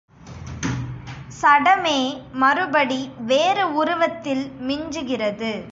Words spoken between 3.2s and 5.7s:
வேறு உருவத்தில் மிஞ்சுகிறது.